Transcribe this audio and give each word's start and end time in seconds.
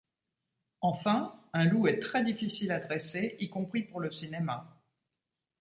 Enfin, 0.81 1.39
un 1.53 1.63
loup 1.65 1.85
est 1.87 1.99
très 1.99 2.23
difficile 2.23 2.71
à 2.71 2.79
dresser, 2.79 3.35
y 3.39 3.51
compris 3.51 3.83
pour 3.83 3.99
le 3.99 4.09
cinéma. 4.09 4.81